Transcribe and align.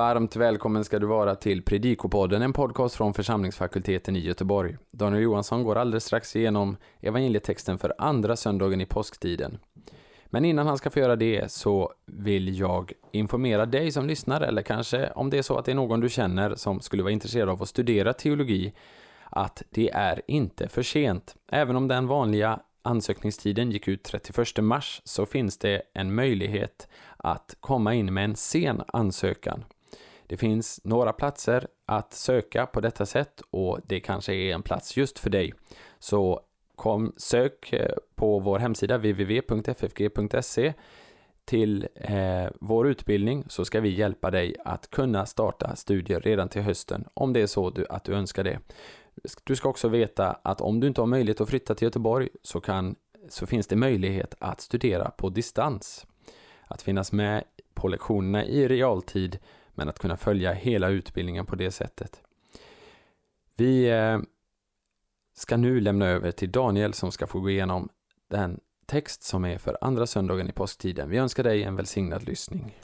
Varmt 0.00 0.36
välkommen 0.36 0.84
ska 0.84 0.98
du 0.98 1.06
vara 1.06 1.34
till 1.34 1.62
Predikopodden, 1.62 2.42
en 2.42 2.52
podcast 2.52 2.94
från 2.94 3.14
församlingsfakulteten 3.14 4.16
i 4.16 4.18
Göteborg. 4.18 4.76
Daniel 4.90 5.22
Johansson 5.22 5.62
går 5.62 5.76
alldeles 5.76 6.04
strax 6.04 6.36
igenom 6.36 6.76
evangelietexten 7.00 7.78
för 7.78 7.94
andra 7.98 8.36
söndagen 8.36 8.80
i 8.80 8.86
påsktiden. 8.86 9.58
Men 10.26 10.44
innan 10.44 10.66
han 10.66 10.78
ska 10.78 10.90
få 10.90 10.98
göra 10.98 11.16
det 11.16 11.52
så 11.52 11.92
vill 12.06 12.58
jag 12.58 12.92
informera 13.12 13.66
dig 13.66 13.92
som 13.92 14.06
lyssnar, 14.06 14.40
eller 14.40 14.62
kanske 14.62 15.10
om 15.10 15.30
det 15.30 15.38
är 15.38 15.42
så 15.42 15.58
att 15.58 15.64
det 15.64 15.70
är 15.70 15.76
någon 15.76 16.00
du 16.00 16.08
känner 16.08 16.54
som 16.54 16.80
skulle 16.80 17.02
vara 17.02 17.12
intresserad 17.12 17.48
av 17.48 17.62
att 17.62 17.68
studera 17.68 18.12
teologi, 18.12 18.72
att 19.30 19.62
det 19.70 19.90
är 19.90 20.22
inte 20.26 20.68
för 20.68 20.82
sent. 20.82 21.34
Även 21.52 21.76
om 21.76 21.88
den 21.88 22.06
vanliga 22.06 22.60
ansökningstiden 22.82 23.70
gick 23.70 23.88
ut 23.88 24.02
31 24.02 24.64
mars 24.64 25.02
så 25.04 25.26
finns 25.26 25.58
det 25.58 25.82
en 25.94 26.14
möjlighet 26.14 26.88
att 27.16 27.56
komma 27.60 27.94
in 27.94 28.14
med 28.14 28.24
en 28.24 28.36
sen 28.36 28.82
ansökan. 28.88 29.64
Det 30.30 30.36
finns 30.36 30.80
några 30.84 31.12
platser 31.12 31.66
att 31.86 32.12
söka 32.12 32.66
på 32.66 32.80
detta 32.80 33.06
sätt 33.06 33.42
och 33.50 33.78
det 33.84 34.00
kanske 34.00 34.34
är 34.34 34.54
en 34.54 34.62
plats 34.62 34.96
just 34.96 35.18
för 35.18 35.30
dig. 35.30 35.54
Så 35.98 36.40
kom, 36.76 37.12
sök 37.16 37.72
eh, 37.72 37.92
på 38.14 38.38
vår 38.38 38.58
hemsida 38.58 38.96
www.ffg.se 38.96 40.74
till 41.44 41.88
eh, 41.94 42.46
vår 42.60 42.88
utbildning 42.88 43.44
så 43.48 43.64
ska 43.64 43.80
vi 43.80 43.88
hjälpa 43.88 44.30
dig 44.30 44.56
att 44.64 44.90
kunna 44.90 45.26
starta 45.26 45.76
studier 45.76 46.20
redan 46.20 46.48
till 46.48 46.62
hösten 46.62 47.04
om 47.14 47.32
det 47.32 47.40
är 47.40 47.46
så 47.46 47.70
du, 47.70 47.86
att 47.90 48.04
du 48.04 48.14
önskar 48.14 48.44
det. 48.44 48.58
Du 49.44 49.56
ska 49.56 49.68
också 49.68 49.88
veta 49.88 50.38
att 50.42 50.60
om 50.60 50.80
du 50.80 50.86
inte 50.86 51.00
har 51.00 51.06
möjlighet 51.06 51.40
att 51.40 51.48
flytta 51.48 51.74
till 51.74 51.86
Göteborg 51.86 52.28
så, 52.42 52.60
kan, 52.60 52.96
så 53.28 53.46
finns 53.46 53.66
det 53.66 53.76
möjlighet 53.76 54.34
att 54.38 54.60
studera 54.60 55.10
på 55.10 55.28
distans. 55.28 56.06
Att 56.66 56.82
finnas 56.82 57.12
med 57.12 57.44
på 57.74 57.88
lektionerna 57.88 58.44
i 58.44 58.68
realtid 58.68 59.38
men 59.80 59.88
att 59.88 59.98
kunna 59.98 60.16
följa 60.16 60.52
hela 60.52 60.88
utbildningen 60.88 61.46
på 61.46 61.56
det 61.56 61.70
sättet. 61.70 62.20
Vi 63.56 63.90
eh, 63.90 64.18
ska 65.34 65.56
nu 65.56 65.80
lämna 65.80 66.06
över 66.06 66.30
till 66.32 66.50
Daniel 66.52 66.94
som 66.94 67.12
ska 67.12 67.26
få 67.26 67.40
gå 67.40 67.50
igenom 67.50 67.88
den 68.30 68.60
text 68.86 69.22
som 69.22 69.44
är 69.44 69.58
för 69.58 69.78
andra 69.80 70.06
söndagen 70.06 70.48
i 70.48 70.52
påsktiden. 70.52 71.10
Vi 71.10 71.18
önskar 71.18 71.42
dig 71.42 71.62
en 71.62 71.76
välsignad 71.76 72.26
lyssning. 72.26 72.76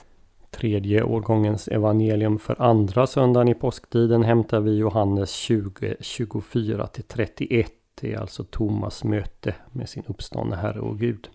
Tredje 0.51 1.03
årgångens 1.03 1.67
evangelium 1.67 2.39
för 2.39 2.61
andra 2.61 3.07
söndagen 3.07 3.47
i 3.47 3.55
påsktiden 3.55 4.23
hämtar 4.23 4.59
vi 4.59 4.77
Johannes 4.77 5.31
20, 5.31 5.95
24 5.99 6.87
31. 7.07 7.71
Det 8.01 8.13
är 8.13 8.17
alltså 8.17 8.43
Thomas 8.43 9.03
möte 9.03 9.55
med 9.71 9.89
sin 9.89 10.03
uppståndne 10.07 10.55
Herre 10.55 10.79
och 10.79 10.99
Gud. 10.99 11.29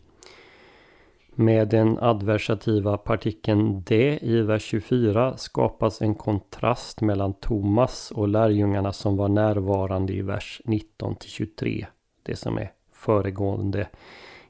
Med 1.34 1.68
den 1.68 1.98
adversativa 1.98 2.96
partikeln 2.96 3.82
D 3.82 4.18
i 4.22 4.40
vers 4.40 4.62
24 4.62 5.36
skapas 5.36 6.02
en 6.02 6.14
kontrast 6.14 7.00
mellan 7.00 7.32
Thomas 7.32 8.10
och 8.10 8.28
lärjungarna 8.28 8.92
som 8.92 9.16
var 9.16 9.28
närvarande 9.28 10.12
i 10.12 10.22
vers 10.22 10.62
19 10.64 11.16
23. 11.20 11.86
Det 12.22 12.36
som 12.36 12.58
är 12.58 12.72
föregående, 12.92 13.88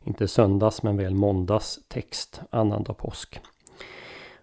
inte 0.05 0.29
söndags 0.29 0.83
men 0.83 0.97
väl 0.97 1.15
måndags 1.15 1.81
text, 1.89 2.41
annandag 2.51 2.95
påsk. 2.95 3.41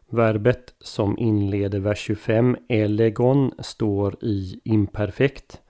Verbet 0.10 0.74
som 0.80 1.18
inleder 1.18 1.80
vers 1.80 2.00
25, 2.00 2.58
elegon, 2.70 3.52
står 3.60 4.16
i 4.22 4.62
imperfekt. 4.64 5.62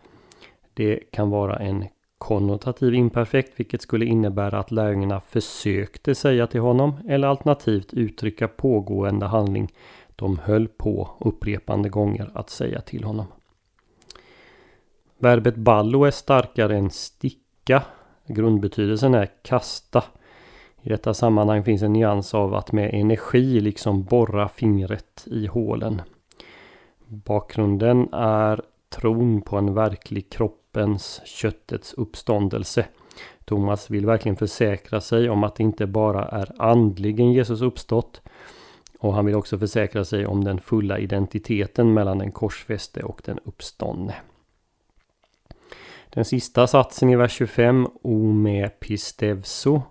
Det 0.74 1.00
kan 1.12 1.30
vara 1.30 1.56
en 1.56 1.86
konnotativ 2.20 2.94
imperfekt, 2.94 3.60
vilket 3.60 3.82
skulle 3.82 4.06
innebära 4.06 4.60
att 4.60 4.72
lärjungarna 4.72 5.20
försökte 5.20 6.16
säga 6.16 6.48
till 6.48 6.62
honom 6.62 6.94
eller 7.08 7.28
alternativt 7.28 7.94
uttrycka 7.94 8.48
pågående 8.48 9.26
handling. 9.26 9.72
De 10.16 10.38
höll 10.38 10.68
på 10.68 11.10
upprepande 11.20 11.90
gånger 11.90 12.32
att 12.34 12.50
säga 12.50 12.82
till 12.82 13.04
honom. 13.04 13.26
Verbet 15.18 15.56
ballo 15.56 16.04
är 16.04 16.12
starkare 16.12 16.78
än 16.78 16.90
sticka. 16.90 17.84
Grundbetydelsen 18.28 19.14
är 19.14 19.30
kasta. 19.42 20.04
I 20.82 20.90
detta 20.90 21.14
sammanhang 21.14 21.64
finns 21.64 21.82
en 21.82 21.94
nyans 21.94 22.34
av 22.34 22.56
att 22.56 22.72
med 22.72 22.94
energi 22.94 23.60
liksom 23.60 24.04
borra 24.04 24.50
fingret 24.50 25.24
i 25.26 25.48
hålen. 25.48 26.02
Bakgrunden 27.08 28.10
är 28.14 28.62
tron 28.90 29.42
på 29.42 29.58
en 29.58 29.74
verklig 29.74 30.30
kropp 30.30 30.59
kroppens, 30.74 31.22
köttets 31.26 31.94
uppståndelse. 31.94 32.86
Thomas 33.46 33.90
vill 33.90 34.06
verkligen 34.06 34.36
försäkra 34.36 35.02
sig 35.02 35.30
om 35.30 35.44
att 35.44 35.56
det 35.56 35.64
inte 35.64 35.88
bara 35.88 36.26
är 36.26 36.52
andligen 36.58 37.34
Jesus 37.34 37.62
uppstått. 37.62 38.22
Och 39.00 39.14
han 39.14 39.26
vill 39.26 39.36
också 39.36 39.58
försäkra 39.60 40.06
sig 40.06 40.26
om 40.26 40.44
den 40.44 40.60
fulla 40.60 41.00
identiteten 41.00 41.94
mellan 41.94 42.18
den 42.18 42.32
korsfäste 42.32 43.04
och 43.04 43.22
den 43.26 43.40
uppståndne. 43.46 44.16
Den 46.10 46.26
sista 46.26 46.68
satsen 46.68 47.10
i 47.10 47.16
vers 47.16 47.32
25, 47.32 47.88
O 48.02 48.32
med 48.34 48.80
pistevso, 48.80 49.82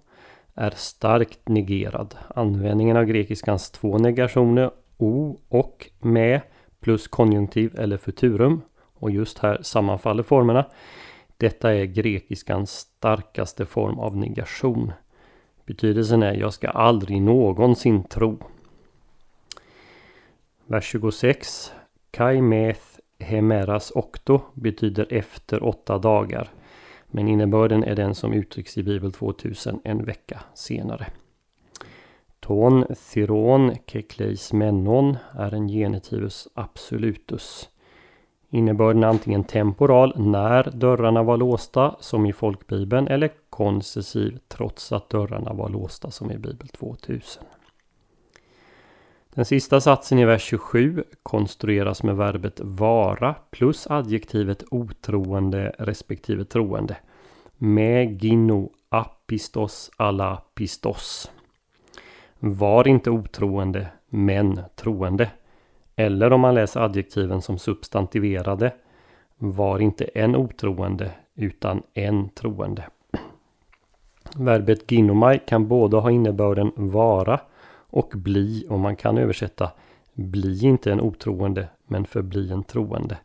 är 0.55 0.71
starkt 0.77 1.49
negerad. 1.49 2.15
Användningen 2.37 2.97
av 2.97 3.05
grekiskans 3.05 3.71
två 3.71 3.99
negationer, 3.99 4.71
o 4.99 5.39
och 5.49 5.91
med 6.01 6.41
plus 6.81 7.09
konjunktiv 7.09 7.79
eller 7.79 7.97
futurum 7.97 8.63
och 8.99 9.11
just 9.11 9.39
här 9.39 9.59
sammanfaller 9.63 10.23
formerna. 10.23 10.65
Detta 11.37 11.75
är 11.75 11.85
grekiskans 11.85 12.71
starkaste 12.71 13.67
form 13.67 13.99
av 13.99 14.17
negation. 14.17 14.93
Betydelsen 15.67 16.23
är 16.23 16.35
jag 16.35 16.53
ska 16.53 16.69
aldrig 16.69 17.23
någonsin 17.23 18.05
tro. 18.05 18.39
Vers 20.67 20.85
26. 20.85 21.73
Kaimeth 22.11 22.99
hemeras 23.19 23.93
okto 23.95 24.41
betyder 24.55 25.07
efter 25.11 25.63
åtta 25.63 25.99
dagar. 25.99 26.51
Men 27.07 27.29
innebörden 27.29 27.85
är 27.85 27.95
den 27.95 28.15
som 28.15 28.33
uttrycks 28.33 28.79
i 28.79 28.83
Bibel 28.83 29.13
2000 29.13 29.81
en 29.85 30.05
vecka 30.05 30.41
senare. 30.55 31.07
Ton 32.41 32.85
thiron 33.13 33.75
kekleis 33.87 34.53
menon 34.53 35.17
är 35.35 35.55
en 35.55 35.69
genitivus 35.69 36.49
absolutus. 36.55 37.69
Innebörden 38.51 39.05
är 39.05 39.09
antingen 39.09 39.45
temporal, 39.45 40.13
när 40.17 40.71
dörrarna 40.71 41.23
var 41.23 41.37
låsta, 41.37 41.97
som 42.01 42.27
i 42.27 42.33
folkbibeln, 42.33 43.09
eller 43.09 43.31
koncessiv, 43.51 44.39
trots 44.49 44.93
att 44.93 45.11
dörrarna 45.11 45.53
var 45.53 45.69
låsta, 45.69 46.11
som 46.11 46.31
i 46.31 46.39
Bibel 46.39 46.69
2000. 46.69 47.45
Den 49.35 49.45
sista 49.45 49.81
satsen 49.81 50.19
i 50.19 50.25
vers 50.25 50.43
27 50.43 51.05
konstrueras 51.23 52.03
med 52.03 52.17
verbet 52.17 52.61
vara 52.61 53.35
plus 53.51 53.87
adjektivet 53.87 54.65
otroende 54.71 55.75
respektive 55.79 56.45
troende. 56.45 56.97
Med 57.57 58.23
gino 58.23 58.71
apistos 58.89 59.91
alla 59.97 60.43
pistos. 60.55 61.31
Var 62.39 62.89
inte 62.89 63.11
otroende, 63.11 63.87
men 64.09 64.61
troende. 64.77 65.31
Eller 66.01 66.33
om 66.33 66.41
man 66.41 66.55
läser 66.55 66.81
adjektiven 66.81 67.43
som 67.43 67.59
substantiverade. 67.59 68.73
Var 69.39 69.79
inte 69.79 70.05
en 70.05 70.37
otroende, 70.37 71.11
utan 71.35 71.83
en 71.95 72.29
troende. 72.29 72.85
Verbet 74.37 74.91
ginomai 74.91 75.39
kan 75.47 75.69
både 75.69 75.97
ha 75.97 76.11
innebörden 76.11 76.73
vara 76.77 77.41
och 77.91 78.13
bli 78.15 78.67
och 78.69 78.79
man 78.79 78.97
kan 78.97 79.19
översätta 79.19 79.71
bli 80.13 80.65
inte 80.65 80.93
en 80.93 81.01
otroende 81.01 81.69
men 81.87 82.05
förbli 82.05 82.53
en 82.53 82.65
troende. 82.65 83.19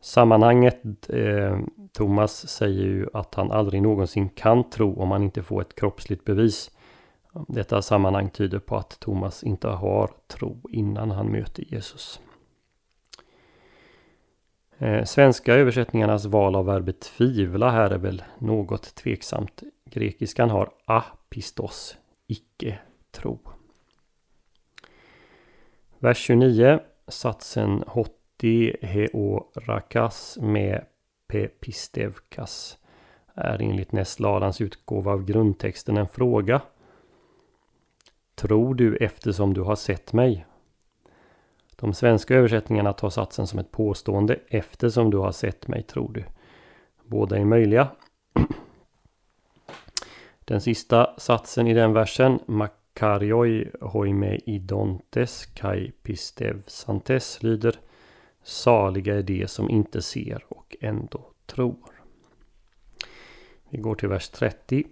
Sammanhanget 0.00 1.10
eh, 1.10 1.58
Thomas 1.92 2.48
säger 2.48 2.84
ju 2.84 3.06
att 3.12 3.34
han 3.34 3.52
aldrig 3.52 3.82
någonsin 3.82 4.28
kan 4.28 4.70
tro 4.70 5.00
om 5.02 5.10
han 5.10 5.22
inte 5.22 5.42
får 5.42 5.60
ett 5.60 5.74
kroppsligt 5.74 6.24
bevis. 6.24 6.70
Detta 7.32 7.82
sammanhang 7.82 8.30
tyder 8.30 8.58
på 8.58 8.76
att 8.76 9.00
Thomas 9.00 9.42
inte 9.44 9.68
har 9.68 10.10
tro 10.26 10.60
innan 10.70 11.10
han 11.10 11.32
möter 11.32 11.64
Jesus. 11.72 12.20
Eh, 14.78 15.04
svenska 15.04 15.54
översättningarnas 15.54 16.24
val 16.24 16.56
av 16.56 16.66
verbet 16.66 17.00
tvivla 17.00 17.70
här 17.70 17.90
är 17.90 17.98
väl 17.98 18.22
något 18.38 18.94
tveksamt. 18.94 19.62
Grekiskan 19.84 20.50
har 20.50 20.70
apistos, 20.84 21.96
icke 22.26 22.78
tro. 23.10 23.38
Vers 25.98 26.18
29, 26.18 26.80
satsen 27.08 27.84
hotti 27.86 28.76
heorakas 28.82 30.38
med 30.40 30.84
pepistevkas 31.28 32.78
är 33.34 33.62
enligt 33.62 33.92
Nästladans 33.92 34.60
utgåva 34.60 35.12
av 35.12 35.24
grundtexten 35.24 35.96
en 35.96 36.08
fråga. 36.08 36.60
Tror 38.38 38.74
du 38.74 38.96
eftersom 38.96 39.54
du 39.54 39.60
har 39.60 39.76
sett 39.76 40.12
mig? 40.12 40.46
De 41.76 41.94
svenska 41.94 42.34
översättningarna 42.34 42.92
tar 42.92 43.10
satsen 43.10 43.46
som 43.46 43.58
ett 43.58 43.70
påstående. 43.70 44.38
Eftersom 44.48 45.10
du 45.10 45.16
har 45.16 45.32
sett 45.32 45.68
mig 45.68 45.82
tror 45.82 46.12
du. 46.12 46.24
Båda 47.04 47.38
är 47.38 47.44
möjliga. 47.44 47.88
Den 50.44 50.60
sista 50.60 51.14
satsen 51.18 51.66
i 51.66 51.74
den 51.74 51.92
versen, 51.92 52.38
makarioi 52.46 53.70
hoime 53.80 54.38
idontes 54.46 55.46
kai 55.46 55.90
pistevsantes 56.02 57.42
lyder 57.42 57.80
Saliga 58.42 59.14
är 59.14 59.22
de 59.22 59.46
som 59.46 59.70
inte 59.70 60.02
ser 60.02 60.44
och 60.48 60.76
ändå 60.80 61.30
tror. 61.46 62.02
Vi 63.70 63.78
går 63.78 63.94
till 63.94 64.08
vers 64.08 64.28
30. 64.28 64.84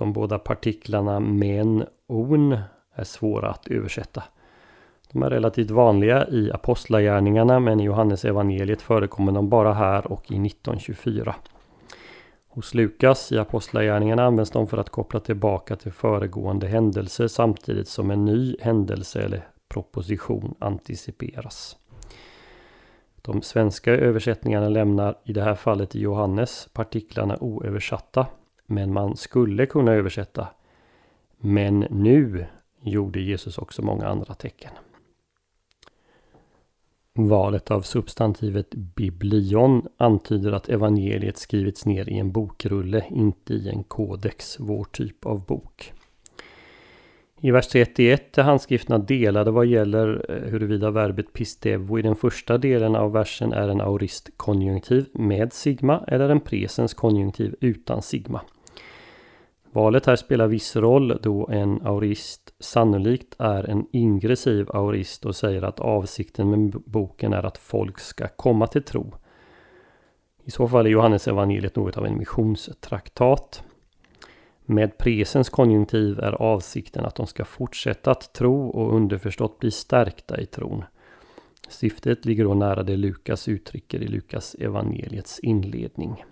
De 0.00 0.12
båda 0.12 0.38
partiklarna 0.38 1.20
men, 1.20 1.86
on 2.06 2.58
är 2.94 3.04
svåra 3.04 3.50
att 3.50 3.68
översätta. 3.68 4.22
De 5.12 5.22
är 5.22 5.30
relativt 5.30 5.70
vanliga 5.70 6.28
i 6.28 6.52
Apostlagärningarna 6.52 7.60
men 7.60 7.80
i 7.80 7.84
Johannes 7.84 8.24
evangeliet 8.24 8.82
förekommer 8.82 9.32
de 9.32 9.48
bara 9.48 9.72
här 9.72 10.12
och 10.12 10.30
i 10.30 10.46
1924. 10.46 11.34
Hos 12.48 12.74
Lukas 12.74 13.32
i 13.32 13.38
Apostlagärningarna 13.38 14.24
används 14.24 14.50
de 14.50 14.66
för 14.66 14.78
att 14.78 14.90
koppla 14.90 15.20
tillbaka 15.20 15.76
till 15.76 15.92
föregående 15.92 16.66
händelser 16.66 17.28
samtidigt 17.28 17.88
som 17.88 18.10
en 18.10 18.24
ny 18.24 18.56
händelse 18.60 19.22
eller 19.22 19.48
proposition 19.68 20.54
anticiperas. 20.58 21.76
De 23.22 23.42
svenska 23.42 23.92
översättningarna 23.92 24.68
lämnar 24.68 25.18
i 25.24 25.32
det 25.32 25.42
här 25.42 25.54
fallet 25.54 25.94
i 25.94 26.00
Johannes 26.00 26.68
partiklarna 26.72 27.36
oöversatta. 27.40 28.26
Men 28.70 28.92
man 28.92 29.16
skulle 29.16 29.66
kunna 29.66 29.92
översätta 29.92 30.48
Men 31.36 31.80
nu 31.90 32.46
gjorde 32.82 33.20
Jesus 33.20 33.58
också 33.58 33.82
många 33.82 34.06
andra 34.06 34.34
tecken. 34.34 34.70
Valet 37.12 37.70
av 37.70 37.80
substantivet 37.80 38.74
biblion 38.74 39.88
antyder 39.96 40.52
att 40.52 40.68
evangeliet 40.68 41.38
skrivits 41.38 41.86
ner 41.86 42.08
i 42.08 42.18
en 42.18 42.32
bokrulle, 42.32 43.04
inte 43.10 43.54
i 43.54 43.68
en 43.68 43.82
kodex, 43.82 44.56
vår 44.60 44.84
typ 44.84 45.26
av 45.26 45.44
bok. 45.44 45.92
I 47.42 47.50
vers 47.50 47.68
31 47.68 48.38
är 48.38 48.42
handskrifterna 48.42 48.98
delade 48.98 49.50
vad 49.50 49.66
gäller 49.66 50.26
eh, 50.28 50.50
huruvida 50.50 50.90
verbet 50.90 51.32
pistevo 51.32 51.98
i 51.98 52.02
den 52.02 52.16
första 52.16 52.58
delen 52.58 52.96
av 52.96 53.12
versen 53.12 53.52
är 53.52 53.68
en 53.68 53.80
aoristkonjunktiv 53.80 55.06
med 55.12 55.52
sigma 55.52 56.04
eller 56.06 56.28
en 56.28 56.40
presens 56.40 56.94
konjunktiv 56.94 57.54
utan 57.60 58.02
sigma. 58.02 58.40
Valet 59.72 60.06
här 60.06 60.16
spelar 60.16 60.46
viss 60.46 60.76
roll 60.76 61.18
då 61.22 61.48
en 61.48 61.86
aurist 61.86 62.54
sannolikt 62.58 63.34
är 63.38 63.70
en 63.70 63.86
ingressiv 63.92 64.70
aurist 64.70 65.26
och 65.26 65.36
säger 65.36 65.62
att 65.62 65.80
avsikten 65.80 66.50
med 66.50 66.70
boken 66.70 67.32
är 67.32 67.46
att 67.46 67.58
folk 67.58 67.98
ska 67.98 68.28
komma 68.28 68.66
till 68.66 68.82
tro. 68.82 69.14
I 70.44 70.50
så 70.50 70.68
fall 70.68 70.86
är 70.86 70.90
Johannes 70.90 71.28
evangeliet 71.28 71.76
något 71.76 71.96
av 71.96 72.06
en 72.06 72.18
missionstraktat. 72.18 73.64
Med 74.64 74.98
presens 74.98 75.48
konjunktiv 75.48 76.20
är 76.20 76.32
avsikten 76.32 77.04
att 77.04 77.14
de 77.14 77.26
ska 77.26 77.44
fortsätta 77.44 78.10
att 78.10 78.32
tro 78.32 78.68
och 78.68 78.94
underförstått 78.94 79.58
bli 79.58 79.70
stärkta 79.70 80.40
i 80.40 80.46
tron. 80.46 80.84
Syftet 81.68 82.24
ligger 82.24 82.44
då 82.44 82.54
nära 82.54 82.82
det 82.82 82.96
Lukas 82.96 83.48
uttrycker 83.48 84.02
i 84.02 84.08
Lukas 84.08 84.54
evangeliets 84.54 85.38
inledning. 85.38 86.24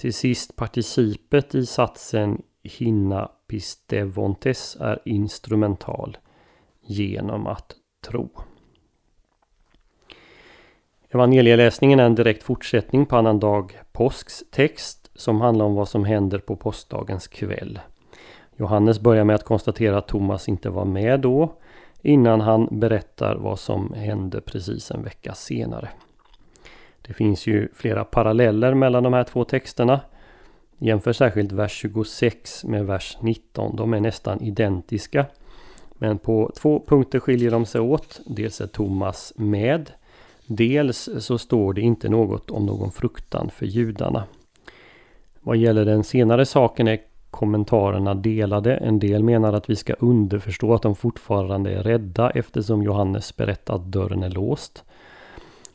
Till 0.00 0.14
sist 0.14 0.56
participet 0.56 1.54
i 1.54 1.66
satsen 1.66 2.42
hinna 2.62 3.30
pistevontes 3.48 4.76
är 4.80 5.02
instrumental 5.04 6.18
genom 6.82 7.46
att 7.46 7.74
tro. 8.06 8.30
Evangelieläsningen 11.10 12.00
är 12.00 12.04
en 12.04 12.14
direkt 12.14 12.42
fortsättning 12.42 13.06
på 13.06 13.16
annandag 13.16 13.72
påsks 13.92 14.44
text 14.50 15.10
som 15.14 15.40
handlar 15.40 15.64
om 15.64 15.74
vad 15.74 15.88
som 15.88 16.04
händer 16.04 16.38
på 16.38 16.56
påskdagens 16.56 17.28
kväll. 17.28 17.80
Johannes 18.56 19.00
börjar 19.00 19.24
med 19.24 19.36
att 19.36 19.44
konstatera 19.44 19.98
att 19.98 20.08
Thomas 20.08 20.48
inte 20.48 20.70
var 20.70 20.84
med 20.84 21.20
då 21.20 21.54
innan 22.02 22.40
han 22.40 22.68
berättar 22.70 23.36
vad 23.36 23.58
som 23.58 23.92
hände 23.92 24.40
precis 24.40 24.90
en 24.90 25.02
vecka 25.02 25.34
senare. 25.34 25.88
Det 27.10 27.14
finns 27.14 27.46
ju 27.46 27.68
flera 27.74 28.04
paralleller 28.04 28.74
mellan 28.74 29.02
de 29.02 29.12
här 29.12 29.24
två 29.24 29.44
texterna. 29.44 30.00
Jämför 30.78 31.12
särskilt 31.12 31.52
vers 31.52 31.72
26 31.72 32.64
med 32.64 32.86
vers 32.86 33.18
19. 33.20 33.76
De 33.76 33.94
är 33.94 34.00
nästan 34.00 34.42
identiska. 34.42 35.26
Men 35.94 36.18
på 36.18 36.52
två 36.56 36.84
punkter 36.86 37.20
skiljer 37.20 37.50
de 37.50 37.66
sig 37.66 37.80
åt. 37.80 38.20
Dels 38.26 38.60
är 38.60 38.66
Thomas 38.66 39.32
med. 39.36 39.90
Dels 40.46 41.08
så 41.18 41.38
står 41.38 41.72
det 41.72 41.80
inte 41.80 42.08
något 42.08 42.50
om 42.50 42.66
någon 42.66 42.92
fruktan 42.92 43.50
för 43.50 43.66
judarna. 43.66 44.24
Vad 45.40 45.56
gäller 45.56 45.84
den 45.84 46.04
senare 46.04 46.46
saken 46.46 46.88
är 46.88 46.98
kommentarerna 47.30 48.14
delade. 48.14 48.76
En 48.76 48.98
del 48.98 49.22
menar 49.22 49.52
att 49.52 49.70
vi 49.70 49.76
ska 49.76 49.92
underförstå 49.92 50.74
att 50.74 50.82
de 50.82 50.96
fortfarande 50.96 51.70
är 51.70 51.82
rädda 51.82 52.30
eftersom 52.30 52.82
Johannes 52.82 53.36
berättar 53.36 53.74
att 53.74 53.92
dörren 53.92 54.22
är 54.22 54.30
låst. 54.30 54.84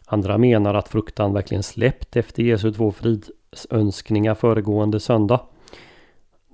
Andra 0.07 0.37
menar 0.37 0.73
att 0.73 0.87
fruktan 0.87 1.33
verkligen 1.33 1.63
släppt 1.63 2.15
efter 2.15 2.43
Jesu 2.43 2.71
två 2.71 2.91
fridsönskningar 2.91 4.35
föregående 4.35 4.99
söndag. 4.99 5.39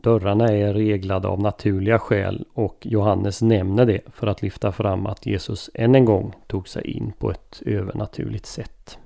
Dörrarna 0.02 0.48
är 0.48 0.74
reglade 0.74 1.28
av 1.28 1.40
naturliga 1.40 2.00
skäl 2.00 2.46
och 2.54 2.78
Johannes 2.82 3.42
nämner 3.42 3.86
det 3.86 4.02
för 4.14 4.28
att 4.28 4.42
lyfta 4.42 4.72
fram 4.72 5.06
att 5.06 5.26
Jesus 5.26 5.70
än 5.74 5.96
en 5.96 6.06
gång 6.06 6.36
tog 6.48 6.68
sig 6.68 6.88
in 6.88 7.14
på 7.20 7.32
ett 7.32 7.62
övernaturligt 7.66 8.46
sätt. 8.46 8.98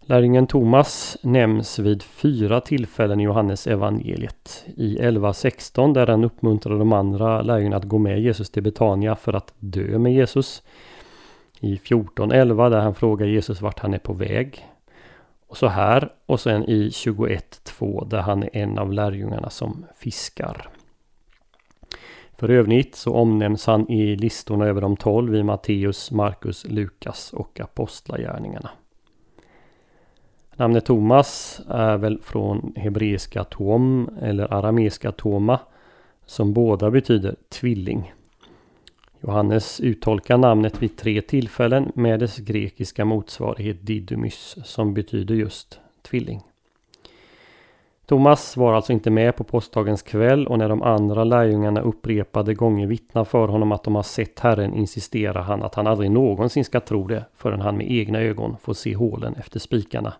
Lärjungen 0.00 0.46
Thomas 0.46 1.16
nämns 1.22 1.78
vid 1.78 2.02
fyra 2.02 2.60
tillfällen 2.60 3.20
i 3.20 3.24
Johannes 3.24 3.66
evangeliet. 3.66 4.64
I 4.76 4.98
11.16 4.98 5.94
där 5.94 6.06
han 6.06 6.24
uppmuntrar 6.24 6.78
de 6.78 6.92
andra 6.92 7.42
lärjungarna 7.42 7.76
att 7.76 7.84
gå 7.84 7.98
med 7.98 8.20
Jesus 8.20 8.50
till 8.50 8.62
Betania 8.62 9.16
för 9.16 9.32
att 9.32 9.54
dö 9.58 9.98
med 9.98 10.12
Jesus. 10.12 10.62
I 11.60 11.76
14.11 11.76 12.70
där 12.70 12.80
han 12.80 12.94
frågar 12.94 13.26
Jesus 13.26 13.60
vart 13.60 13.78
han 13.78 13.94
är 13.94 13.98
på 13.98 14.12
väg. 14.12 14.66
Och 15.46 15.56
så 15.56 15.66
här 15.66 16.12
och 16.26 16.40
sen 16.40 16.64
i 16.64 16.88
21.2 16.88 18.08
där 18.08 18.20
han 18.20 18.42
är 18.42 18.50
en 18.52 18.78
av 18.78 18.92
lärjungarna 18.92 19.50
som 19.50 19.86
fiskar. 19.96 20.68
För 22.36 22.50
övrigt 22.50 22.94
så 22.94 23.14
omnämns 23.14 23.66
han 23.66 23.90
i 23.90 24.16
listorna 24.16 24.66
över 24.66 24.80
de 24.80 24.96
tolv 24.96 25.34
i 25.34 25.42
Matteus, 25.42 26.10
Markus, 26.10 26.64
Lukas 26.64 27.32
och 27.32 27.60
Apostlagärningarna. 27.60 28.70
Namnet 30.56 30.84
Thomas 30.84 31.60
är 31.68 31.96
väl 31.96 32.20
från 32.22 32.72
hebreiska 32.76 33.44
Tom 33.44 34.10
eller 34.22 34.54
arameiska 34.54 35.12
Toma 35.12 35.60
som 36.26 36.52
båda 36.52 36.90
betyder 36.90 37.36
tvilling. 37.48 38.12
Johannes 39.20 39.80
uttolkar 39.80 40.38
namnet 40.38 40.82
vid 40.82 40.96
tre 40.96 41.20
tillfällen 41.20 41.92
med 41.94 42.20
dess 42.20 42.38
grekiska 42.38 43.04
motsvarighet 43.04 43.86
Didymys 43.86 44.56
som 44.64 44.94
betyder 44.94 45.34
just 45.34 45.80
tvilling. 46.02 46.42
Thomas 48.06 48.56
var 48.56 48.72
alltså 48.72 48.92
inte 48.92 49.10
med 49.10 49.36
på 49.36 49.44
påskdagens 49.44 50.02
kväll 50.02 50.46
och 50.46 50.58
när 50.58 50.68
de 50.68 50.82
andra 50.82 51.24
lärjungarna 51.24 51.80
upprepade 51.80 52.54
gånger 52.54 52.86
vittnar 52.86 53.24
för 53.24 53.48
honom 53.48 53.72
att 53.72 53.84
de 53.84 53.94
har 53.94 54.02
sett 54.02 54.40
Herren 54.40 54.74
insisterar 54.74 55.42
han 55.42 55.62
att 55.62 55.74
han 55.74 55.86
aldrig 55.86 56.10
någonsin 56.10 56.64
ska 56.64 56.80
tro 56.80 57.06
det 57.06 57.24
förrän 57.34 57.60
han 57.60 57.76
med 57.76 57.90
egna 57.90 58.20
ögon 58.20 58.56
får 58.60 58.74
se 58.74 58.94
hålen 58.94 59.34
efter 59.34 59.60
spikarna. 59.60 60.12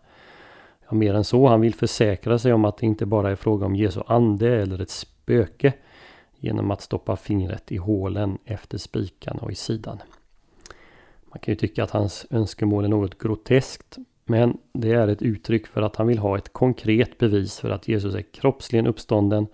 Ja, 0.88 0.94
mer 0.94 1.14
än 1.14 1.24
så, 1.24 1.48
han 1.48 1.60
vill 1.60 1.74
försäkra 1.74 2.38
sig 2.38 2.52
om 2.52 2.64
att 2.64 2.78
det 2.78 2.86
inte 2.86 3.06
bara 3.06 3.30
är 3.30 3.36
fråga 3.36 3.66
om 3.66 3.76
Jesu 3.76 4.00
ande 4.06 4.62
eller 4.62 4.82
ett 4.82 4.90
spöke 4.90 5.72
genom 6.38 6.70
att 6.70 6.80
stoppa 6.80 7.16
fingret 7.16 7.72
i 7.72 7.76
hålen 7.76 8.38
efter 8.44 8.78
spikarna 8.78 9.40
och 9.40 9.52
i 9.52 9.54
sidan. 9.54 9.98
Man 11.30 11.38
kan 11.38 11.52
ju 11.52 11.56
tycka 11.56 11.84
att 11.84 11.90
hans 11.90 12.26
önskemål 12.30 12.84
är 12.84 12.88
något 12.88 13.18
groteskt 13.18 13.98
men 14.24 14.58
det 14.72 14.92
är 14.92 15.08
ett 15.08 15.22
uttryck 15.22 15.66
för 15.66 15.82
att 15.82 15.96
han 15.96 16.06
vill 16.06 16.18
ha 16.18 16.38
ett 16.38 16.52
konkret 16.52 17.18
bevis 17.18 17.60
för 17.60 17.70
att 17.70 17.88
Jesus 17.88 18.14
är 18.14 18.22
kroppsligen 18.22 18.86
uppstånden. 18.86 19.46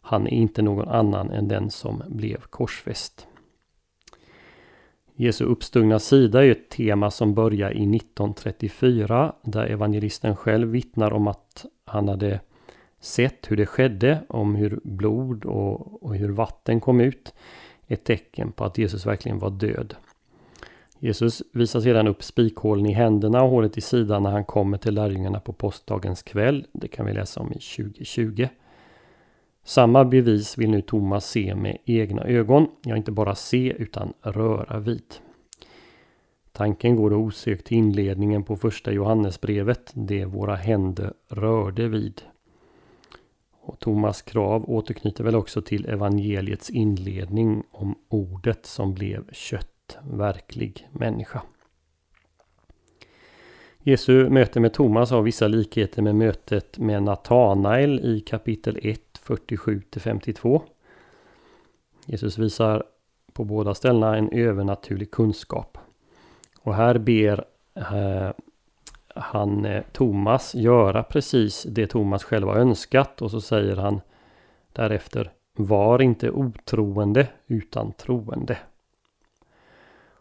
Han 0.00 0.26
är 0.26 0.30
inte 0.30 0.62
någon 0.62 0.88
annan 0.88 1.30
än 1.30 1.48
den 1.48 1.70
som 1.70 2.02
blev 2.08 2.40
korsfäst. 2.40 3.26
Jesu 5.14 5.44
uppstungna 5.44 5.98
sida 5.98 6.44
är 6.44 6.50
ett 6.50 6.68
tema 6.68 7.10
som 7.10 7.34
börjar 7.34 7.70
i 7.70 7.96
1934 7.96 9.32
där 9.42 9.66
evangelisten 9.66 10.36
själv 10.36 10.68
vittnar 10.68 11.12
om 11.12 11.28
att 11.28 11.66
han 11.84 12.08
hade 12.08 12.40
sett 13.00 13.50
hur 13.50 13.56
det 13.56 13.66
skedde, 13.66 14.22
om 14.28 14.54
hur 14.54 14.80
blod 14.84 15.44
och, 15.44 16.02
och 16.02 16.16
hur 16.16 16.28
vatten 16.28 16.80
kom 16.80 17.00
ut. 17.00 17.34
Ett 17.86 18.04
tecken 18.04 18.52
på 18.52 18.64
att 18.64 18.78
Jesus 18.78 19.06
verkligen 19.06 19.38
var 19.38 19.50
död. 19.50 19.94
Jesus 20.98 21.42
visar 21.52 21.80
sedan 21.80 22.08
upp 22.08 22.22
spikhålen 22.22 22.86
i 22.86 22.92
händerna 22.92 23.42
och 23.42 23.50
hålet 23.50 23.78
i 23.78 23.80
sidan 23.80 24.22
när 24.22 24.30
han 24.30 24.44
kommer 24.44 24.78
till 24.78 24.94
lärjungarna 24.94 25.40
på 25.40 25.52
påskdagens 25.52 26.22
kväll. 26.22 26.66
Det 26.72 26.88
kan 26.88 27.06
vi 27.06 27.12
läsa 27.12 27.40
om 27.40 27.52
i 27.52 27.58
2020. 27.58 28.48
Samma 29.64 30.04
bevis 30.04 30.58
vill 30.58 30.70
nu 30.70 30.80
Thomas 30.80 31.30
se 31.30 31.54
med 31.54 31.78
egna 31.84 32.22
ögon. 32.22 32.68
Ja, 32.84 32.96
inte 32.96 33.12
bara 33.12 33.34
se 33.34 33.72
utan 33.78 34.12
röra 34.22 34.78
vid. 34.78 35.14
Tanken 36.52 36.96
går 36.96 37.10
då 37.10 37.16
osökt 37.16 37.66
till 37.66 37.76
inledningen 37.76 38.44
på 38.44 38.56
första 38.56 38.92
Johannesbrevet. 38.92 39.90
Det 39.94 40.24
våra 40.24 40.54
händer 40.54 41.12
rörde 41.28 41.88
vid. 41.88 42.22
Och 43.68 43.78
Thomas 43.78 44.22
krav 44.22 44.70
återknyter 44.70 45.24
väl 45.24 45.36
också 45.36 45.62
till 45.62 45.88
evangeliets 45.88 46.70
inledning 46.70 47.62
om 47.70 47.94
ordet 48.08 48.66
som 48.66 48.94
blev 48.94 49.32
kött, 49.32 49.98
verklig 50.10 50.88
människa. 50.92 51.42
Jesu 53.78 54.30
möte 54.30 54.60
med 54.60 54.72
Thomas 54.72 55.10
har 55.10 55.22
vissa 55.22 55.48
likheter 55.48 56.02
med 56.02 56.14
mötet 56.14 56.78
med 56.78 57.02
Natanael 57.02 58.00
i 58.00 58.20
kapitel 58.20 58.78
1, 58.82 59.00
47-52. 59.22 60.62
Jesus 62.06 62.38
visar 62.38 62.84
på 63.32 63.44
båda 63.44 63.74
ställena 63.74 64.16
en 64.16 64.32
övernaturlig 64.32 65.10
kunskap. 65.10 65.78
Och 66.60 66.74
här 66.74 66.98
ber 66.98 67.44
eh, 67.74 68.30
han 69.18 69.64
eh, 69.64 69.82
Thomas 69.92 70.54
göra 70.54 71.02
precis 71.02 71.62
det 71.62 71.86
Thomas 71.86 72.24
själv 72.24 72.48
har 72.48 72.56
önskat 72.56 73.22
och 73.22 73.30
så 73.30 73.40
säger 73.40 73.76
han 73.76 74.00
därefter 74.72 75.30
Var 75.56 76.02
inte 76.02 76.30
otroende 76.30 77.28
utan 77.46 77.92
troende. 77.92 78.58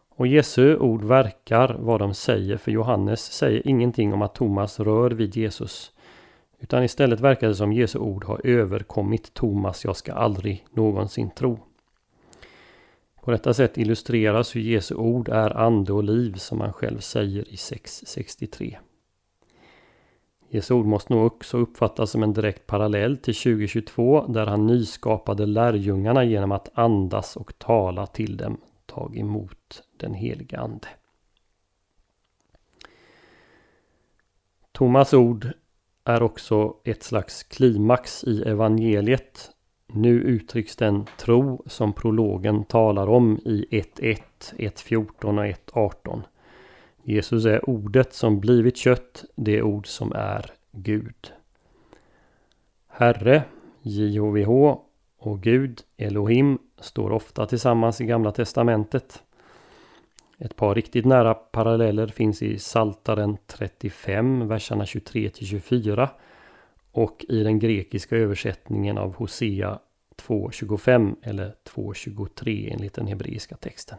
Och 0.10 0.28
Jesu 0.28 0.78
ord 0.78 1.04
verkar 1.04 1.76
vad 1.80 2.00
de 2.00 2.14
säger 2.14 2.58
för 2.58 2.72
Johannes 2.72 3.22
säger 3.22 3.68
ingenting 3.68 4.14
om 4.14 4.22
att 4.22 4.36
Thomas 4.36 4.80
rör 4.80 5.12
vid 5.12 5.36
Jesus. 5.36 5.92
Utan 6.60 6.84
istället 6.84 7.20
verkar 7.20 7.48
det 7.48 7.56
som 7.56 7.74
Jesu 7.74 8.00
ord 8.00 8.24
har 8.24 8.42
överkommit 8.44 9.34
Thomas, 9.34 9.86
jag 9.86 9.96
ska 9.96 10.14
aldrig 10.14 10.66
någonsin 10.72 11.30
tro. 11.30 11.60
På 13.28 13.32
detta 13.32 13.54
sätt 13.54 13.78
illustreras 13.78 14.56
hur 14.56 14.62
Jesu 14.62 14.96
ord 14.96 15.30
är 15.30 15.58
ande 15.58 15.94
och 15.94 16.04
liv 16.04 16.34
som 16.34 16.62
han 16.62 16.74
själv 16.74 17.00
säger 17.00 17.50
i 17.50 17.56
6.63. 17.56 18.78
Jesu 20.50 20.74
ord 20.74 20.86
måste 20.86 21.14
nog 21.14 21.26
också 21.26 21.58
uppfattas 21.58 22.12
som 22.12 22.24
en 22.24 22.34
direkt 22.34 22.68
parallell 22.68 23.18
till 23.18 23.36
2022 23.36 24.28
där 24.28 24.46
han 24.46 24.68
nyskapade 24.68 25.46
lärjungarna 25.46 26.24
genom 26.24 26.52
att 26.52 26.70
andas 26.74 27.36
och 27.36 27.60
tala 27.60 28.08
till 28.08 28.38
dem, 28.38 28.58
tag 28.86 29.18
emot 29.18 29.84
den 29.98 30.14
helige 30.14 30.60
Ande. 30.60 30.88
Thomas 34.72 35.14
ord 35.14 35.48
är 36.04 36.24
också 36.24 36.74
ett 36.84 37.04
slags 37.04 37.44
klimax 37.44 38.24
i 38.24 38.42
evangeliet. 38.42 39.52
Nu 39.88 40.22
uttrycks 40.22 40.76
den 40.76 41.06
tro 41.18 41.64
som 41.66 41.94
prologen 41.94 42.64
talar 42.64 43.08
om 43.10 43.38
i 43.46 43.66
1.1, 43.72 44.18
1.14 44.58 45.08
och 45.24 45.46
1.18. 45.74 46.22
Jesus 47.10 47.46
är 47.46 47.70
ordet 47.70 48.14
som 48.14 48.40
blivit 48.40 48.78
kött, 48.78 49.26
det 49.36 49.62
ord 49.62 49.88
som 49.88 50.12
är 50.16 50.52
Gud. 50.72 51.34
Herre, 52.88 53.44
JHVH 53.82 54.50
och 55.18 55.42
Gud, 55.42 55.82
Elohim, 55.98 56.58
står 56.80 57.12
ofta 57.12 57.46
tillsammans 57.46 58.02
i 58.02 58.06
Gamla 58.06 58.32
Testamentet. 58.32 59.24
Ett 60.38 60.56
par 60.56 60.76
riktigt 60.76 61.06
nära 61.06 61.34
paralleller 61.34 62.08
finns 62.08 62.42
i 62.42 62.60
Saltaren 62.60 63.38
35, 63.48 64.48
verserna 64.48 64.86
23 64.86 65.32
24 65.34 66.10
och 66.92 67.26
i 67.30 67.44
den 67.44 67.60
grekiska 67.60 68.18
översättningen 68.18 68.98
av 68.98 69.16
Hosea 69.16 69.80
2.25 70.18 71.16
eller 71.24 71.56
2.23 71.76 72.74
enligt 72.74 72.94
den 72.94 73.08
hebreiska 73.08 73.56
texten. 73.56 73.98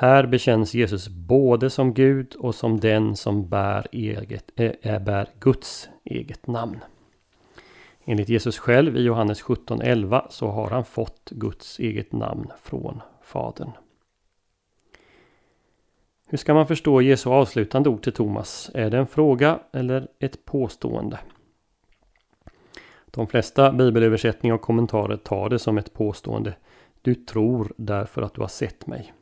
Här 0.00 0.26
bekänns 0.26 0.74
Jesus 0.74 1.08
både 1.08 1.70
som 1.70 1.94
Gud 1.94 2.34
och 2.34 2.54
som 2.54 2.80
den 2.80 3.16
som 3.16 3.48
bär, 3.48 3.86
eget, 3.92 4.50
äh, 4.56 4.98
bär 4.98 5.28
Guds 5.40 5.88
eget 6.04 6.46
namn. 6.46 6.78
Enligt 8.04 8.28
Jesus 8.28 8.58
själv 8.58 8.96
i 8.96 9.02
Johannes 9.02 9.42
17.11 9.42 10.26
så 10.30 10.48
har 10.48 10.70
han 10.70 10.84
fått 10.84 11.30
Guds 11.30 11.78
eget 11.78 12.12
namn 12.12 12.50
från 12.62 13.00
Fadern. 13.22 13.70
Hur 16.28 16.38
ska 16.38 16.54
man 16.54 16.66
förstå 16.66 17.02
Jesu 17.02 17.30
avslutande 17.30 17.88
ord 17.88 18.02
till 18.02 18.12
Thomas? 18.12 18.70
Är 18.74 18.90
det 18.90 18.98
en 18.98 19.06
fråga 19.06 19.58
eller 19.72 20.08
ett 20.18 20.44
påstående? 20.44 21.18
De 23.06 23.26
flesta 23.26 23.72
bibelöversättningar 23.72 24.54
och 24.54 24.62
kommentarer 24.62 25.16
tar 25.16 25.48
det 25.48 25.58
som 25.58 25.78
ett 25.78 25.92
påstående. 25.92 26.54
Du 27.02 27.14
tror 27.14 27.72
därför 27.76 28.22
att 28.22 28.34
du 28.34 28.40
har 28.40 28.48
sett 28.48 28.86
mig. 28.86 29.12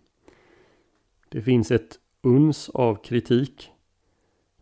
Det 1.36 1.42
finns 1.42 1.70
ett 1.70 1.98
uns 2.22 2.68
av 2.68 2.94
kritik. 2.94 3.70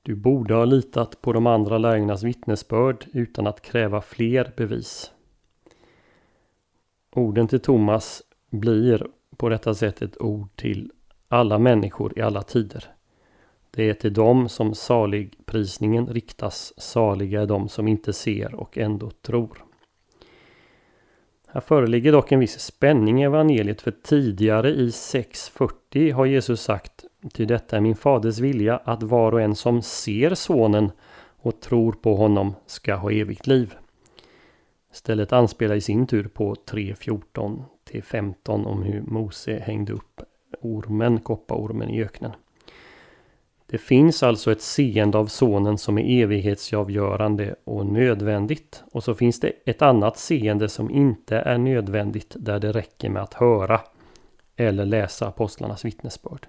Du 0.03 0.15
borde 0.15 0.55
ha 0.55 0.65
litat 0.65 1.23
på 1.23 1.33
de 1.33 1.47
andra 1.47 1.79
lärjungarnas 1.79 2.23
vittnesbörd 2.23 3.07
utan 3.13 3.47
att 3.47 3.61
kräva 3.61 4.01
fler 4.01 4.53
bevis. 4.57 5.13
Orden 7.13 7.49
till 7.49 7.61
Thomas 7.61 8.23
blir 8.51 9.07
på 9.37 9.49
detta 9.49 9.75
sätt 9.75 10.03
ett 10.03 10.21
ord 10.21 10.49
till 10.57 10.93
alla 11.29 11.59
människor 11.59 12.19
i 12.19 12.23
alla 12.23 12.43
tider. 12.43 12.85
Det 13.71 13.91
är 13.91 13.95
till 13.95 14.15
dem 14.15 14.49
som 14.49 14.75
saligprisningen 14.75 16.07
riktas. 16.07 16.73
Saliga 16.77 17.43
är 17.43 17.47
de 17.47 17.69
som 17.69 17.89
inte 17.89 18.13
ser 18.13 18.55
och 18.55 18.79
ändå 18.79 19.11
tror. 19.11 19.65
Här 21.55 21.61
föreligger 21.61 22.13
dock 22.13 22.33
en 22.33 22.41
viss 22.41 22.61
spänning 22.61 23.23
i 23.23 23.25
evangeliet 23.25 23.83
för 23.83 23.91
tidigare 23.91 24.71
i 24.71 24.89
6.40 24.89 26.13
har 26.13 26.27
Jesus 26.27 26.63
sagt 26.63 27.05
Ty 27.33 27.45
detta 27.45 27.77
är 27.77 27.81
min 27.81 27.97
faders 27.97 28.39
vilja 28.39 28.77
att 28.77 29.03
var 29.03 29.33
och 29.33 29.41
en 29.41 29.55
som 29.55 29.83
ser 29.83 30.35
sonen 30.35 30.91
och 31.41 31.61
tror 31.61 31.93
på 31.93 32.15
honom 32.17 32.55
ska 32.67 32.95
ha 32.95 33.11
evigt 33.11 33.47
liv. 33.47 33.75
Stället 34.93 35.33
anspelar 35.33 35.75
i 35.75 35.81
sin 35.81 36.07
tur 36.07 36.29
på 36.29 36.55
3.14 36.55 37.63
till 37.85 38.03
15 38.03 38.67
om 38.67 38.83
hur 38.83 39.03
Mose 39.03 39.63
hängde 39.67 39.93
upp 39.93 40.21
ormen, 40.61 41.21
kopparormen 41.21 41.91
i 41.91 42.03
öknen. 42.03 42.33
Det 43.75 43.79
finns 43.79 44.23
alltså 44.23 44.53
ett 44.53 44.63
seende 44.63 45.19
av 45.19 45.27
sonen 45.27 45.79
som 45.79 45.99
är 45.99 46.23
evighetsavgörande 46.23 47.55
och 47.65 47.87
nödvändigt. 47.87 48.85
Och 48.93 49.05
så 49.05 49.15
finns 49.15 49.41
det 49.41 49.53
ett 49.65 49.83
annat 49.83 50.19
seende 50.19 50.69
som 50.69 50.91
inte 50.91 51.37
är 51.37 51.59
nödvändigt 51.59 52.37
där 52.39 52.59
det 52.61 52.73
räcker 52.73 53.09
med 53.09 53.23
att 53.23 53.35
höra 53.35 53.81
eller 54.57 54.85
läsa 54.85 55.27
apostlarnas 55.27 55.85
vittnesbörd. 55.85 56.47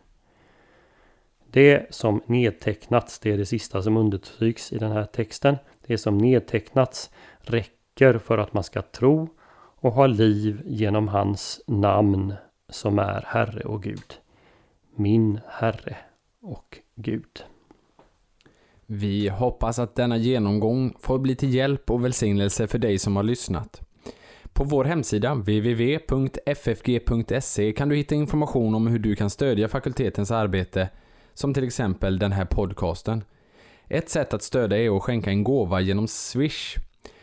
Det 1.52 1.88
som 1.90 2.22
nedtecknats, 2.26 3.20
det 3.20 3.32
är 3.32 3.38
det 3.38 3.46
sista 3.46 3.82
som 3.82 3.98
understryks 3.98 4.74
i 4.74 4.78
den 4.78 4.92
här 4.92 5.06
texten. 5.06 5.56
Det 5.88 5.98
som 5.98 6.18
nedtecknats 6.18 7.12
räcker 7.40 8.18
för 8.18 8.38
att 8.38 8.54
man 8.54 8.64
ska 8.64 8.82
tro 8.82 9.30
och 9.56 9.94
ha 9.94 10.08
liv 10.08 10.62
genom 10.66 11.08
hans 11.08 11.62
namn 11.68 12.34
som 12.70 13.00
är 13.00 13.24
Herre 13.28 13.62
och 13.62 13.84
Gud. 13.84 14.14
Min 14.96 15.40
Herre 15.48 15.98
och 16.42 16.80
Gud. 16.96 17.44
Vi 18.86 19.30
hoppas 19.30 19.80
att 19.80 19.96
denna 19.96 20.18
genomgång 20.18 20.96
får 21.00 21.20
bli 21.20 21.36
till 21.36 21.54
hjälp 21.54 21.92
och 21.92 22.06
välsignelse 22.06 22.68
för 22.68 22.78
dig 22.78 23.00
som 23.00 23.16
har 23.16 23.24
lyssnat. 23.24 23.82
På 24.54 24.64
vår 24.64 24.84
hemsida 24.84 25.34
www.ffg.se 25.34 26.12
kan 27.72 27.90
du 27.90 27.96
hitta 27.96 28.16
information 28.16 28.76
om 28.76 28.88
hur 28.88 29.00
du 29.00 29.16
kan 29.16 29.30
stödja 29.30 29.68
fakultetens 29.68 30.32
arbete, 30.32 30.90
som 31.34 31.54
till 31.54 31.64
exempel 31.64 32.20
den 32.20 32.32
här 32.32 32.46
podcasten. 32.46 33.24
Ett 33.88 34.10
sätt 34.10 34.34
att 34.34 34.44
stödja 34.44 34.78
är 34.78 34.98
att 34.98 35.04
skänka 35.04 35.30
en 35.30 35.44
gåva 35.44 35.82
genom 35.82 36.08
Swish. 36.08 36.76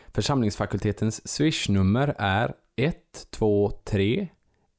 Församlingsfakultetens 0.06 1.28
Swish-nummer 1.28 2.14
är 2.18 2.54
123 2.76 4.28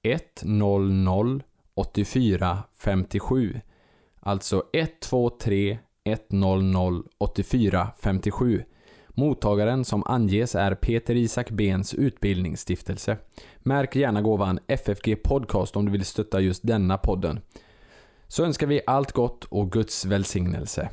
100 0.04 1.40
84 1.76 2.64
57 2.78 3.62
Alltså 4.26 4.64
123 4.74 5.80
100 6.04 7.04
84 7.18 7.88
57. 8.02 8.64
Mottagaren 9.08 9.86
som 9.86 10.04
anges 10.06 10.56
är 10.56 10.76
Peter 10.76 11.16
Isak 11.16 11.50
Bens 11.52 11.94
utbildningsstiftelse. 11.94 13.18
Märk 13.58 13.96
gärna 13.96 14.22
gåvan 14.22 14.60
FFG 14.68 15.24
Podcast 15.24 15.76
om 15.76 15.86
du 15.86 15.92
vill 15.92 16.06
stötta 16.06 16.40
just 16.40 16.68
denna 16.68 16.98
podden. 16.98 17.40
Så 18.28 18.44
önskar 18.44 18.68
vi 18.68 18.82
allt 18.88 19.12
gott 19.12 19.44
och 19.44 19.72
Guds 19.72 20.06
välsignelse. 20.06 20.90